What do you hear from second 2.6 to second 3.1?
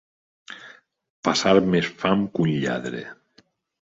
lladre.